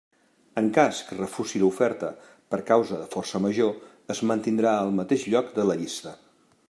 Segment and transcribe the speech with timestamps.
[0.59, 2.09] En cas que refusi l'oferta
[2.55, 3.77] per causa de força major
[4.15, 6.17] es mantindrà al mateix lloc de la llista.